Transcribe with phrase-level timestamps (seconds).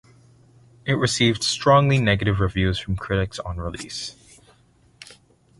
[0.83, 4.15] It received strongly negative reviews from critics on release.